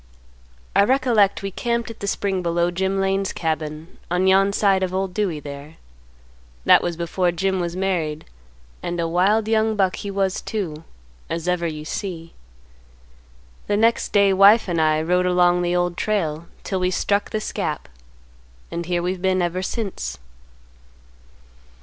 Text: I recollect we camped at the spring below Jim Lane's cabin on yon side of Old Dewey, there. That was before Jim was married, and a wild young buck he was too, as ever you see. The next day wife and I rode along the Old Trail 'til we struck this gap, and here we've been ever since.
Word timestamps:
I 0.75 0.83
recollect 0.83 1.43
we 1.43 1.51
camped 1.51 1.91
at 1.91 1.99
the 1.99 2.07
spring 2.07 2.41
below 2.41 2.71
Jim 2.71 2.99
Lane's 2.99 3.31
cabin 3.31 3.99
on 4.09 4.25
yon 4.25 4.51
side 4.51 4.81
of 4.81 4.95
Old 4.95 5.13
Dewey, 5.13 5.39
there. 5.39 5.75
That 6.65 6.81
was 6.81 6.97
before 6.97 7.31
Jim 7.31 7.59
was 7.59 7.75
married, 7.75 8.25
and 8.81 8.99
a 8.99 9.07
wild 9.07 9.47
young 9.47 9.75
buck 9.75 9.97
he 9.97 10.09
was 10.09 10.41
too, 10.41 10.83
as 11.29 11.47
ever 11.47 11.67
you 11.67 11.85
see. 11.85 12.33
The 13.67 13.77
next 13.77 14.11
day 14.11 14.33
wife 14.33 14.67
and 14.67 14.81
I 14.81 15.03
rode 15.03 15.27
along 15.27 15.61
the 15.61 15.75
Old 15.75 15.97
Trail 15.97 16.47
'til 16.63 16.79
we 16.79 16.89
struck 16.89 17.29
this 17.29 17.51
gap, 17.53 17.87
and 18.71 18.87
here 18.87 19.03
we've 19.03 19.21
been 19.21 19.39
ever 19.39 19.61
since. 19.61 20.17